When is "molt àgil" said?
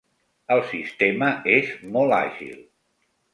1.97-2.57